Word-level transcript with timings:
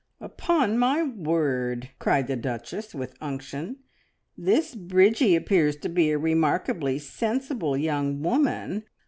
"Upon 0.19 0.79
my 0.79 1.03
word," 1.03 1.89
cried 1.99 2.25
the 2.25 2.35
Duchess 2.35 2.95
with 2.95 3.13
unction, 3.21 3.83
"this 4.35 4.73
Bridgie 4.73 5.35
appears 5.35 5.75
to 5.75 5.89
be 5.89 6.09
a 6.09 6.17
remarkably 6.17 6.97
sensible 6.97 7.77
young 7.77 8.23
woman! 8.23 8.85